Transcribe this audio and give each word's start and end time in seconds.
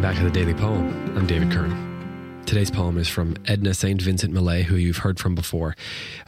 Welcome 0.00 0.16
back 0.16 0.24
to 0.24 0.30
the 0.32 0.44
Daily 0.44 0.58
Poem. 0.58 1.14
I'm 1.14 1.26
David 1.26 1.52
Kern. 1.52 2.42
Today's 2.46 2.70
poem 2.70 2.96
is 2.96 3.06
from 3.06 3.36
Edna 3.44 3.74
St. 3.74 4.00
Vincent 4.00 4.32
Millay, 4.32 4.62
who 4.62 4.76
you've 4.76 4.96
heard 4.96 5.20
from 5.20 5.34
before 5.34 5.76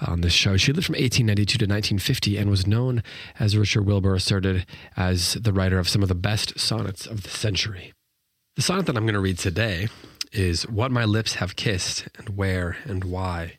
on 0.06 0.20
this 0.20 0.34
show. 0.34 0.58
She 0.58 0.74
lived 0.74 0.84
from 0.84 0.92
1892 0.92 1.56
to 1.56 1.64
1950 1.64 2.36
and 2.36 2.50
was 2.50 2.66
known, 2.66 3.02
as 3.40 3.56
Richard 3.56 3.86
Wilbur 3.86 4.14
asserted, 4.14 4.66
as 4.94 5.38
the 5.40 5.54
writer 5.54 5.78
of 5.78 5.88
some 5.88 6.02
of 6.02 6.10
the 6.10 6.14
best 6.14 6.60
sonnets 6.60 7.06
of 7.06 7.22
the 7.22 7.30
century. 7.30 7.94
The 8.56 8.62
sonnet 8.62 8.84
that 8.84 8.96
I'm 8.98 9.04
going 9.04 9.14
to 9.14 9.20
read 9.20 9.38
today 9.38 9.88
is 10.32 10.68
What 10.68 10.92
My 10.92 11.06
Lips 11.06 11.36
Have 11.36 11.56
Kissed 11.56 12.08
and 12.18 12.36
Where 12.36 12.76
and 12.84 13.04
Why. 13.04 13.54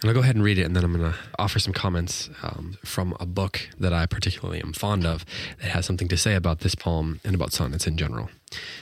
And 0.00 0.08
I'll 0.08 0.14
go 0.14 0.20
ahead 0.20 0.36
and 0.36 0.44
read 0.44 0.58
it, 0.58 0.62
and 0.62 0.76
then 0.76 0.84
I'm 0.84 0.96
going 0.96 1.12
to 1.12 1.18
offer 1.40 1.58
some 1.58 1.72
comments 1.72 2.30
um, 2.42 2.78
from 2.84 3.16
a 3.18 3.26
book 3.26 3.68
that 3.80 3.92
I 3.92 4.06
particularly 4.06 4.60
am 4.60 4.72
fond 4.72 5.04
of 5.04 5.24
that 5.60 5.70
has 5.70 5.86
something 5.86 6.06
to 6.08 6.16
say 6.16 6.34
about 6.34 6.60
this 6.60 6.76
poem 6.76 7.20
and 7.24 7.34
about 7.34 7.52
sonnets 7.52 7.86
in 7.86 7.96
general. 7.96 8.30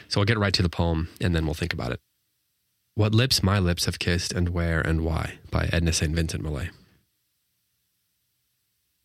So 0.08 0.20
I'll 0.20 0.26
get 0.26 0.38
right 0.38 0.52
to 0.52 0.62
the 0.62 0.68
poem, 0.68 1.08
and 1.18 1.34
then 1.34 1.46
we'll 1.46 1.54
think 1.54 1.72
about 1.72 1.92
it. 1.92 2.00
What 2.96 3.14
Lips 3.14 3.42
My 3.42 3.58
Lips 3.58 3.86
Have 3.86 3.98
Kissed 3.98 4.32
and 4.32 4.50
Where 4.50 4.80
and 4.80 5.02
Why 5.04 5.38
by 5.50 5.70
Edna 5.72 5.94
St. 5.94 6.14
Vincent 6.14 6.42
Millay. 6.42 6.68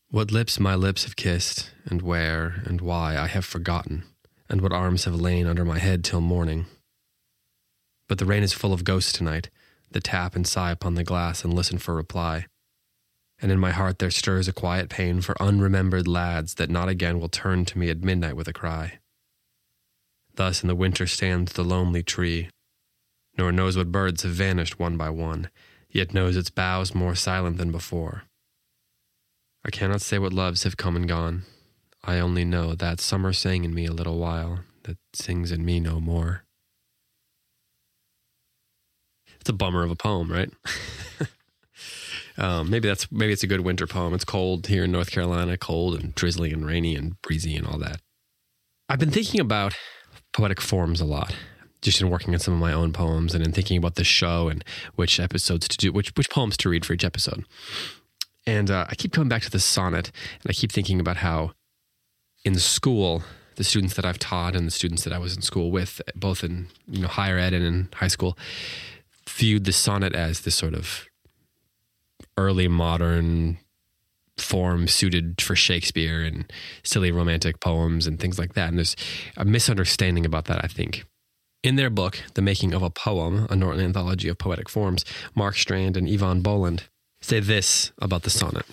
What 0.09 0.29
lips 0.29 0.59
my 0.59 0.75
lips 0.75 1.05
have 1.05 1.15
kissed, 1.15 1.71
and 1.85 2.01
where 2.01 2.61
and 2.65 2.81
why 2.81 3.17
I 3.17 3.27
have 3.27 3.45
forgotten, 3.45 4.03
and 4.49 4.59
what 4.59 4.73
arms 4.73 5.05
have 5.05 5.15
lain 5.15 5.47
under 5.47 5.63
my 5.63 5.79
head 5.79 6.03
till 6.03 6.19
morning. 6.19 6.65
But 8.09 8.17
the 8.17 8.25
rain 8.25 8.43
is 8.43 8.51
full 8.51 8.73
of 8.73 8.83
ghosts 8.83 9.13
tonight 9.13 9.49
that 9.91 10.03
tap 10.03 10.35
and 10.35 10.47
sigh 10.47 10.71
upon 10.71 10.95
the 10.95 11.03
glass 11.03 11.43
and 11.43 11.53
listen 11.53 11.77
for 11.77 11.95
reply. 11.95 12.45
And 13.41 13.51
in 13.51 13.59
my 13.59 13.71
heart 13.71 13.99
there 13.99 14.11
stirs 14.11 14.47
a 14.47 14.53
quiet 14.53 14.89
pain 14.89 15.21
for 15.21 15.35
unremembered 15.41 16.07
lads 16.07 16.55
that 16.55 16.69
not 16.69 16.89
again 16.89 17.19
will 17.19 17.29
turn 17.29 17.65
to 17.65 17.77
me 17.77 17.89
at 17.89 18.03
midnight 18.03 18.35
with 18.35 18.47
a 18.47 18.53
cry. 18.53 18.99
Thus 20.35 20.63
in 20.63 20.67
the 20.67 20.75
winter 20.75 21.07
stands 21.07 21.53
the 21.53 21.63
lonely 21.63 22.03
tree, 22.03 22.49
nor 23.37 23.51
knows 23.51 23.75
what 23.75 23.91
birds 23.91 24.23
have 24.23 24.31
vanished 24.31 24.79
one 24.79 24.97
by 24.97 25.09
one, 25.09 25.49
yet 25.89 26.13
knows 26.13 26.37
its 26.37 26.49
boughs 26.49 26.95
more 26.95 27.15
silent 27.15 27.57
than 27.57 27.71
before. 27.71 28.23
I 29.65 29.69
cannot 29.69 30.01
say 30.01 30.17
what 30.19 30.33
loves 30.33 30.63
have 30.63 30.77
come 30.77 30.95
and 30.95 31.07
gone. 31.07 31.43
I 32.03 32.19
only 32.19 32.45
know 32.45 32.73
that 32.75 32.99
summer 32.99 33.33
sang 33.33 33.63
in 33.63 33.73
me 33.73 33.85
a 33.85 33.91
little 33.91 34.17
while, 34.17 34.61
that 34.83 34.97
sings 35.13 35.51
in 35.51 35.63
me 35.63 35.79
no 35.79 35.99
more. 35.99 36.43
It's 39.41 39.49
a 39.49 39.53
bummer 39.53 39.83
of 39.83 39.91
a 39.91 39.95
poem, 39.95 40.31
right? 40.31 40.51
um, 42.37 42.69
maybe 42.69 42.87
that's 42.87 43.11
maybe 43.11 43.33
it's 43.33 43.43
a 43.43 43.47
good 43.47 43.61
winter 43.61 43.87
poem. 43.87 44.13
It's 44.13 44.23
cold 44.23 44.67
here 44.67 44.83
in 44.83 44.91
North 44.91 45.09
Carolina, 45.11 45.57
cold 45.57 45.99
and 45.99 46.13
drizzly 46.13 46.53
and 46.53 46.65
rainy 46.65 46.95
and 46.95 47.19
breezy 47.21 47.55
and 47.55 47.65
all 47.65 47.79
that. 47.79 48.01
I've 48.87 48.99
been 48.99 49.11
thinking 49.11 49.41
about 49.41 49.75
poetic 50.31 50.61
forms 50.61 51.01
a 51.01 51.05
lot, 51.05 51.35
just 51.81 51.99
in 52.01 52.09
working 52.09 52.35
on 52.35 52.39
some 52.39 52.53
of 52.53 52.59
my 52.59 52.71
own 52.71 52.93
poems 52.93 53.33
and 53.33 53.43
in 53.43 53.51
thinking 53.51 53.77
about 53.77 53.95
the 53.95 54.03
show 54.03 54.47
and 54.47 54.63
which 54.95 55.19
episodes 55.19 55.67
to 55.67 55.77
do, 55.77 55.91
which 55.91 56.11
which 56.15 56.29
poems 56.29 56.55
to 56.57 56.69
read 56.69 56.85
for 56.85 56.93
each 56.93 57.03
episode. 57.03 57.43
And 58.45 58.69
uh, 58.69 58.85
I 58.89 58.95
keep 58.95 59.11
coming 59.11 59.29
back 59.29 59.41
to 59.41 59.51
the 59.51 59.59
sonnet, 59.59 60.11
and 60.43 60.49
I 60.49 60.53
keep 60.53 60.71
thinking 60.71 60.99
about 60.99 61.17
how 61.17 61.53
in 62.45 62.55
school 62.59 63.23
the 63.55 63.63
students 63.63 63.95
that 63.95 64.05
I've 64.05 64.19
taught 64.19 64.55
and 64.55 64.65
the 64.65 64.71
students 64.71 65.03
that 65.03 65.13
I 65.13 65.19
was 65.19 65.35
in 65.35 65.41
school 65.41 65.71
with, 65.71 66.01
both 66.15 66.43
in 66.43 66.67
you 66.87 67.01
know 67.01 67.07
higher 67.07 67.37
ed 67.37 67.53
and 67.53 67.65
in 67.65 67.89
high 67.93 68.07
school, 68.07 68.37
viewed 69.31 69.65
the 69.65 69.71
sonnet 69.71 70.13
as 70.13 70.41
this 70.41 70.55
sort 70.55 70.73
of 70.73 71.05
early 72.37 72.67
modern 72.67 73.57
form 74.37 74.87
suited 74.87 75.41
for 75.41 75.55
Shakespeare 75.55 76.21
and 76.21 76.51
silly 76.83 77.11
romantic 77.11 77.59
poems 77.59 78.07
and 78.07 78.19
things 78.19 78.39
like 78.39 78.53
that. 78.53 78.69
And 78.69 78.77
there's 78.77 78.95
a 79.37 79.45
misunderstanding 79.45 80.25
about 80.25 80.45
that, 80.45 80.63
I 80.63 80.67
think. 80.67 81.05
In 81.63 81.75
their 81.75 81.91
book, 81.91 82.17
The 82.33 82.41
Making 82.41 82.73
of 82.73 82.81
a 82.81 82.89
Poem, 82.89 83.45
a 83.49 83.55
Norton 83.55 83.83
anthology 83.83 84.27
of 84.29 84.39
poetic 84.39 84.67
forms, 84.67 85.05
Mark 85.35 85.55
Strand 85.55 85.95
and 85.95 86.07
Eavan 86.07 86.41
Boland 86.41 86.83
say 87.21 87.39
this 87.39 87.91
about 87.99 88.23
the 88.23 88.31
sonnet. 88.31 88.65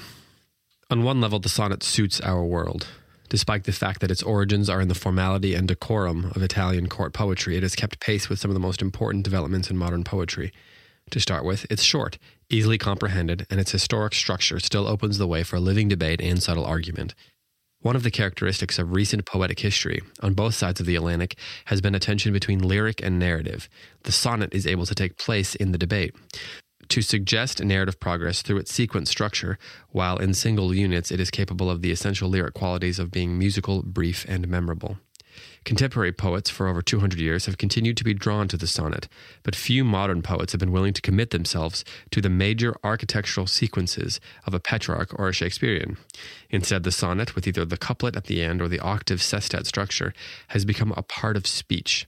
On 0.91 1.03
one 1.03 1.21
level, 1.21 1.39
the 1.39 1.51
sonnet 1.51 1.83
suits 1.83 2.19
our 2.21 2.43
world. 2.43 2.87
Despite 3.29 3.65
the 3.65 3.73
fact 3.73 4.01
that 4.01 4.11
its 4.11 4.23
origins 4.23 4.71
are 4.71 4.81
in 4.81 4.89
the 4.89 4.95
formality 4.95 5.55
and 5.55 5.69
decorum 5.69 6.33
of 6.35 6.43
Italian 6.43 6.89
court 6.89 7.13
poetry, 7.13 7.57
it 7.57 7.63
has 7.63 7.77
kept 7.77 8.01
pace 8.01 8.29
with 8.29 8.39
some 8.39 8.51
of 8.51 8.55
the 8.55 8.61
most 8.61 8.81
important 8.81 9.25
developments 9.25 9.71
in 9.71 9.77
modern 9.77 10.03
poetry. 10.03 10.51
To 11.11 11.21
start 11.21 11.45
with, 11.45 11.67
it's 11.71 11.83
short, 11.83 12.19
easily 12.49 12.79
comprehended, 12.79 13.47
and 13.51 13.61
its 13.61 13.73
historic 13.73 14.15
structure 14.15 14.59
still 14.61 14.87
opens 14.87 15.19
the 15.19 15.27
way 15.27 15.43
for 15.43 15.57
a 15.57 15.61
living 15.61 15.89
debate 15.89 16.21
and 16.21 16.43
subtle 16.43 16.65
argument. 16.65 17.15
One 17.81 17.97
of 17.97 18.03
the 18.03 18.11
characteristics 18.11 18.79
of 18.79 18.93
recent 18.93 19.25
poetic 19.25 19.61
history, 19.61 20.01
on 20.21 20.35
both 20.35 20.55
sides 20.55 20.81
of 20.81 20.87
the 20.87 20.97
Atlantic, 20.97 21.37
has 21.67 21.81
been 21.81 21.95
a 21.95 22.01
tension 22.01 22.33
between 22.33 22.59
lyric 22.59 23.03
and 23.03 23.19
narrative. 23.19 23.69
The 24.03 24.13
sonnet 24.13 24.53
is 24.53 24.67
able 24.67 24.87
to 24.87 24.95
take 24.95 25.17
place 25.17 25.55
in 25.55 25.73
the 25.73 25.79
debate 25.79 26.15
to 26.89 27.03
suggest 27.03 27.63
narrative 27.63 28.01
progress 28.01 28.43
through 28.43 28.59
its 28.59 28.73
sequence 28.73 29.11
structure, 29.11 29.59
while 29.91 30.17
in 30.17 30.35
single 30.35 30.75
units 30.75 31.11
it 31.11 31.21
is 31.21 31.31
capable 31.31 31.71
of 31.71 31.83
the 31.83 31.91
essential 31.91 32.29
lyric 32.29 32.55
qualities 32.55 32.99
of 32.99 33.11
being 33.11 33.39
musical, 33.39 33.83
brief, 33.83 34.25
and 34.29 34.49
memorable. 34.49 34.99
Contemporary 35.65 36.13
poets 36.13 36.51
for 36.51 36.67
over 36.69 36.83
200 36.83 37.21
years 37.21 37.47
have 37.47 37.59
continued 37.59 37.97
to 37.97 38.05
be 38.05 38.15
drawn 38.15 38.49
to 38.49 38.57
the 38.57 38.67
sonnet, 38.67 39.09
but 39.43 39.55
few 39.55 39.85
modern 39.85 40.23
poets 40.23 40.53
have 40.53 40.59
been 40.59 40.73
willing 40.73 40.93
to 40.93 41.03
commit 41.03 41.31
themselves 41.31 41.85
to 42.11 42.21
the 42.21 42.31
major 42.31 42.75
architectural 42.83 43.47
sequences 43.47 44.21
of 44.47 44.55
a 44.55 44.61
Petrarch 44.61 45.13
or 45.19 45.29
a 45.29 45.33
Shakespearean. 45.33 45.97
Instead, 46.51 46.83
the 46.83 46.93
sonnet, 46.93 47.35
with 47.35 47.47
either 47.47 47.65
the 47.65 47.77
couplet 47.77 48.17
at 48.17 48.25
the 48.25 48.43
end 48.43 48.63
or 48.63 48.69
the 48.69 48.81
octave 48.81 49.23
sestet 49.23 49.67
structure, 49.67 50.13
has 50.49 50.65
become 50.65 50.93
a 50.97 51.03
part 51.03 51.37
of 51.37 51.47
speech. 51.47 52.07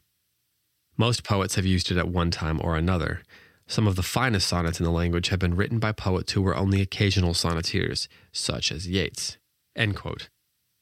Most 0.97 1.25
poets 1.25 1.55
have 1.55 1.67
used 1.67 1.91
it 1.91 1.99
at 1.99 2.09
one 2.09 2.31
time 2.31 2.61
or 2.63 2.77
another. 2.77 3.23
Some 3.71 3.87
of 3.87 3.95
the 3.95 4.03
finest 4.03 4.49
sonnets 4.49 4.81
in 4.81 4.85
the 4.85 4.91
language 4.91 5.29
have 5.29 5.39
been 5.39 5.55
written 5.55 5.79
by 5.79 5.93
poets 5.93 6.33
who 6.33 6.43
were 6.43 6.57
only 6.57 6.81
occasional 6.81 7.35
sonneteers, 7.35 8.09
such 8.33 8.73
as 8.73 8.89
Yeats. 8.89 9.39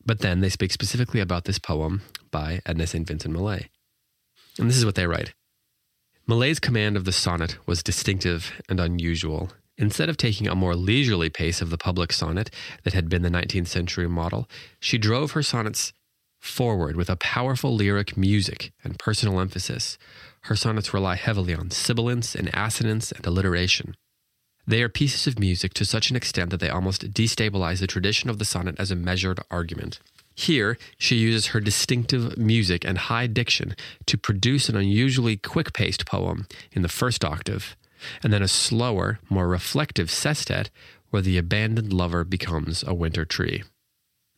But 0.07 0.21
then 0.21 0.41
they 0.41 0.49
speak 0.49 0.73
specifically 0.73 1.21
about 1.21 1.45
this 1.45 1.59
poem 1.59 2.01
by 2.31 2.63
Edna 2.65 2.87
St. 2.87 3.07
Vincent 3.07 3.35
Millay. 3.35 3.69
And 4.59 4.71
this 4.71 4.79
is 4.79 4.87
what 4.87 4.95
they 4.95 5.07
write 5.07 5.35
Millay's 6.27 6.59
command 6.59 6.97
of 6.97 7.05
the 7.05 7.13
sonnet 7.13 7.59
was 7.67 7.83
distinctive 7.83 8.53
and 8.71 8.81
unusual. 8.81 9.51
Instead 9.77 10.09
of 10.09 10.17
taking 10.17 10.49
a 10.49 10.55
more 10.55 10.75
leisurely 10.75 11.29
pace 11.29 11.61
of 11.61 11.69
the 11.69 11.77
public 11.77 12.11
sonnet 12.11 12.51
that 12.85 12.95
had 12.95 13.11
been 13.11 13.21
the 13.21 13.29
19th 13.29 13.69
century 13.69 14.09
model, 14.09 14.49
she 14.81 14.97
drove 14.97 15.33
her 15.33 15.43
sonnets 15.43 15.93
forward 16.49 16.97
with 16.97 17.11
a 17.11 17.17
powerful 17.17 17.75
lyric 17.75 18.17
music 18.17 18.73
and 18.83 18.99
personal 18.99 19.41
emphasis. 19.41 19.99
Her 20.43 20.57
sonnets 20.57 20.95
rely 20.95 21.17
heavily 21.17 21.55
on 21.55 21.71
sibilance 21.71 22.35
and 22.35 22.51
assonance 22.55 23.13
and 23.13 23.27
alliteration. 23.27 23.95
They 24.67 24.83
are 24.83 24.89
pieces 24.89 25.27
of 25.27 25.39
music 25.39 25.73
to 25.75 25.85
such 25.85 26.11
an 26.11 26.17
extent 26.17 26.51
that 26.51 26.61
they 26.61 26.69
almost 26.69 27.13
destabilize 27.13 27.81
the 27.81 27.87
tradition 27.87 28.29
of 28.29 28.39
the 28.39 28.45
sonnet 28.45 28.77
as 28.79 28.91
a 28.91 28.97
measured 28.97 29.41
argument. 29.51 30.01
Here, 30.35 30.79
she 30.99 31.17
uses 31.17 31.49
her 31.49 31.61
distinctive 31.61 32.37
music 32.37 32.85
and 32.85 32.97
high 32.97 33.27
diction 33.27 33.75
to 34.07 34.17
produce 34.17 34.69
an 34.69 34.77
unusually 34.77 35.37
quick 35.37 35.73
paced 35.73 36.07
poem 36.07 36.47
in 36.71 36.83
the 36.83 36.89
first 36.89 37.25
octave, 37.25 37.77
and 38.23 38.33
then 38.33 38.43
a 38.43 38.49
slower, 38.49 39.19
more 39.29 39.49
reflective 39.49 40.11
sestet 40.11 40.71
where 41.11 41.23
the 41.23 41.39
abandoned 41.39 41.93
lover 41.93 42.23
becomes 42.23 42.85
a 42.87 42.95
winter 42.95 43.25
tree. 43.25 43.65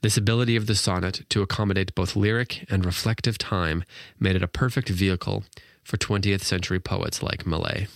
This 0.03 0.17
ability 0.17 0.57
of 0.57 0.67
the 0.67 0.75
sonnet 0.75 1.23
to 1.29 1.43
accommodate 1.43 1.95
both 1.95 2.17
lyric 2.17 2.65
and 2.71 2.87
reflective 2.87 3.37
time 3.37 3.85
made 4.19 4.35
it 4.35 4.43
a 4.43 4.49
perfect 4.49 4.89
vehicle 4.89 5.45
for 5.85 5.99
20th 5.99 6.43
century 6.43 6.81
poets 6.81 7.23
like 7.23 7.47
Millay. 7.47 7.87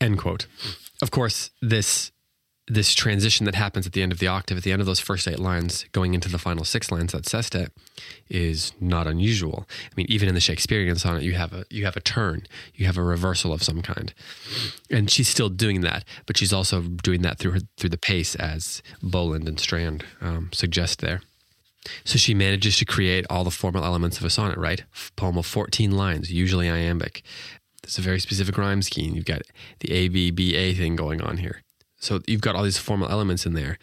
End 0.00 0.18
quote. 0.18 0.46
Of 1.00 1.10
course, 1.10 1.50
this 1.62 2.10
this 2.66 2.94
transition 2.94 3.46
that 3.46 3.54
happens 3.54 3.86
at 3.86 3.92
the 3.92 4.02
end 4.02 4.12
of 4.12 4.18
the 4.18 4.28
octave, 4.28 4.58
at 4.58 4.62
the 4.62 4.70
end 4.70 4.80
of 4.80 4.86
those 4.86 5.00
first 5.00 5.26
eight 5.26 5.40
lines, 5.40 5.86
going 5.92 6.14
into 6.14 6.28
the 6.28 6.38
final 6.38 6.64
six 6.64 6.92
lines, 6.92 7.12
that 7.12 7.26
sestet, 7.26 7.72
is 8.28 8.72
not 8.80 9.06
unusual. 9.06 9.66
I 9.86 9.94
mean, 9.96 10.06
even 10.08 10.28
in 10.28 10.34
the 10.34 10.40
Shakespearean 10.40 10.96
sonnet, 10.96 11.22
you 11.22 11.32
have 11.32 11.52
a 11.52 11.64
you 11.70 11.84
have 11.84 11.96
a 11.96 12.00
turn, 12.00 12.46
you 12.74 12.86
have 12.86 12.96
a 12.96 13.02
reversal 13.02 13.52
of 13.52 13.62
some 13.62 13.82
kind, 13.82 14.14
and 14.88 15.10
she's 15.10 15.28
still 15.28 15.48
doing 15.48 15.80
that, 15.80 16.04
but 16.26 16.36
she's 16.36 16.52
also 16.52 16.82
doing 16.82 17.22
that 17.22 17.38
through 17.38 17.52
her 17.52 17.60
through 17.76 17.90
the 17.90 17.98
pace, 17.98 18.34
as 18.36 18.82
Boland 19.02 19.48
and 19.48 19.58
Strand 19.58 20.04
um, 20.20 20.50
suggest 20.52 21.00
there. 21.00 21.22
So 22.04 22.18
she 22.18 22.34
manages 22.34 22.76
to 22.78 22.84
create 22.84 23.26
all 23.30 23.42
the 23.42 23.50
formal 23.50 23.84
elements 23.84 24.18
of 24.18 24.24
a 24.24 24.30
sonnet, 24.30 24.58
right? 24.58 24.84
Poem 25.16 25.38
of 25.38 25.46
14 25.46 25.90
lines, 25.90 26.30
usually 26.30 26.68
iambic. 26.68 27.22
There's 27.82 27.98
a 27.98 28.02
very 28.02 28.20
specific 28.20 28.58
rhyme 28.58 28.82
scheme. 28.82 29.14
You've 29.14 29.24
got 29.24 29.42
the 29.80 29.90
A, 29.92 30.08
B, 30.08 30.30
B, 30.30 30.54
A 30.54 30.74
thing 30.74 30.94
going 30.94 31.22
on 31.22 31.38
here. 31.38 31.62
So 32.00 32.20
you've 32.26 32.40
got 32.40 32.56
all 32.56 32.64
these 32.64 32.78
formal 32.78 33.08
elements 33.08 33.46
in 33.46 33.52
there, 33.54 33.78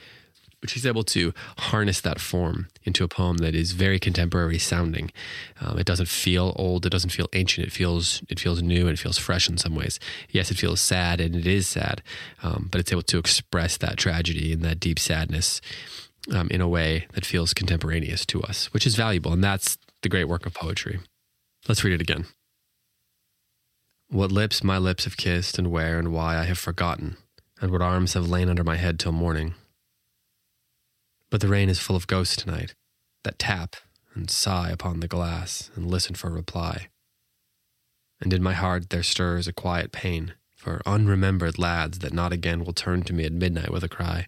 but 0.59 0.69
she's 0.71 0.85
able 0.87 1.03
to 1.03 1.33
harness 1.59 2.01
that 2.01 2.19
form 2.19 2.67
into 2.83 3.03
a 3.03 3.07
poem 3.07 3.37
that 3.37 3.53
is 3.53 3.73
very 3.73 3.99
contemporary 3.99 4.57
sounding. 4.57 5.11
Um, 5.61 5.77
it 5.77 5.85
doesn't 5.85 6.09
feel 6.09 6.53
old. 6.55 6.85
It 6.85 6.89
doesn't 6.89 7.11
feel 7.11 7.29
ancient. 7.33 7.67
It 7.67 7.71
feels 7.71 8.23
it 8.27 8.39
feels 8.39 8.61
new 8.61 8.87
and 8.87 8.97
it 8.97 8.99
feels 8.99 9.19
fresh 9.19 9.47
in 9.47 9.57
some 9.57 9.75
ways. 9.75 9.99
Yes, 10.31 10.49
it 10.49 10.57
feels 10.57 10.81
sad 10.81 11.21
and 11.21 11.35
it 11.35 11.45
is 11.45 11.67
sad, 11.67 12.01
um, 12.41 12.69
but 12.71 12.81
it's 12.81 12.91
able 12.91 13.03
to 13.03 13.19
express 13.19 13.77
that 13.77 13.97
tragedy 13.97 14.51
and 14.51 14.63
that 14.63 14.79
deep 14.79 14.97
sadness 14.97 15.61
um, 16.33 16.47
in 16.49 16.59
a 16.59 16.67
way 16.67 17.07
that 17.13 17.25
feels 17.25 17.53
contemporaneous 17.53 18.25
to 18.25 18.41
us, 18.41 18.73
which 18.73 18.87
is 18.87 18.95
valuable. 18.95 19.31
And 19.31 19.43
that's 19.43 19.77
the 20.01 20.09
great 20.09 20.27
work 20.27 20.45
of 20.45 20.53
poetry. 20.53 20.99
Let's 21.67 21.83
read 21.83 21.93
it 21.93 22.01
again. 22.01 22.25
What 24.09 24.31
lips 24.31 24.63
my 24.63 24.77
lips 24.77 25.03
have 25.03 25.17
kissed, 25.17 25.59
and 25.59 25.69
where 25.69 25.99
and 25.99 26.13
why 26.13 26.37
I 26.37 26.43
have 26.45 26.57
forgotten, 26.57 27.17
and 27.61 27.71
what 27.71 27.81
arms 27.81 28.13
have 28.13 28.27
lain 28.27 28.49
under 28.49 28.63
my 28.63 28.75
head 28.75 28.99
till 28.99 29.11
morning. 29.11 29.55
But 31.29 31.41
the 31.41 31.47
rain 31.47 31.69
is 31.69 31.79
full 31.79 31.95
of 31.95 32.07
ghosts 32.07 32.35
tonight, 32.35 32.73
that 33.23 33.39
tap 33.39 33.75
and 34.13 34.29
sigh 34.29 34.69
upon 34.69 34.99
the 34.99 35.07
glass 35.07 35.69
and 35.75 35.85
listen 35.85 36.15
for 36.15 36.29
reply. 36.29 36.87
And 38.19 38.33
in 38.33 38.41
my 38.41 38.53
heart 38.53 38.89
there 38.89 39.03
stirs 39.03 39.47
a 39.47 39.53
quiet 39.53 39.91
pain 39.91 40.33
for 40.55 40.81
unremembered 40.85 41.59
lads 41.59 41.99
that 41.99 42.13
not 42.13 42.33
again 42.33 42.63
will 42.63 42.73
turn 42.73 43.03
to 43.03 43.13
me 43.13 43.25
at 43.25 43.31
midnight 43.31 43.71
with 43.71 43.83
a 43.83 43.89
cry. 43.89 44.25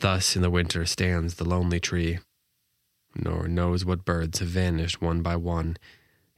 Thus 0.00 0.34
in 0.34 0.42
the 0.42 0.50
winter 0.50 0.86
stands 0.86 1.34
the 1.34 1.48
lonely 1.48 1.78
tree, 1.78 2.18
nor 3.14 3.46
knows 3.46 3.84
what 3.84 4.04
birds 4.04 4.38
have 4.38 4.48
vanished 4.48 5.00
one 5.00 5.22
by 5.22 5.36
one 5.36 5.76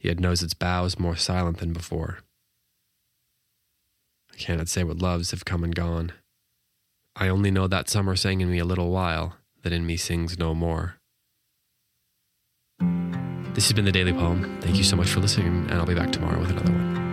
yet 0.03 0.19
knows 0.19 0.43
its 0.43 0.53
boughs 0.53 0.99
more 0.99 1.15
silent 1.15 1.57
than 1.57 1.73
before. 1.73 2.19
I 4.33 4.35
cannot 4.37 4.67
say 4.67 4.83
what 4.83 4.97
loves 4.97 5.31
have 5.31 5.45
come 5.45 5.63
and 5.63 5.75
gone. 5.75 6.11
I 7.15 7.27
only 7.27 7.51
know 7.51 7.67
that 7.67 7.89
summer 7.89 8.15
sang 8.15 8.41
in 8.41 8.49
me 8.49 8.57
a 8.57 8.65
little 8.65 8.89
while, 8.89 9.37
that 9.61 9.71
in 9.71 9.85
me 9.85 9.95
sings 9.95 10.39
no 10.39 10.55
more. 10.55 10.95
This 13.53 13.65
has 13.65 13.73
been 13.73 13.85
the 13.85 13.91
Daily 13.91 14.13
Poem. 14.13 14.59
Thank 14.61 14.77
you 14.77 14.83
so 14.83 14.95
much 14.95 15.09
for 15.09 15.19
listening, 15.19 15.67
and 15.69 15.73
I'll 15.73 15.85
be 15.85 15.93
back 15.93 16.11
tomorrow 16.11 16.39
with 16.39 16.49
another 16.49 16.71
one. 16.71 17.12